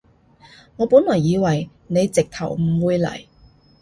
[0.77, 3.27] 我本來以為你直頭唔會嚟